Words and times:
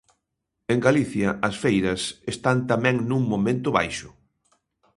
En 0.73 0.79
Galicia 0.87 1.29
as 1.47 1.55
feiras 1.63 2.01
están 2.33 2.57
tamén 2.71 2.95
nun 3.09 3.23
momento 3.33 3.69
baixo. 3.77 4.09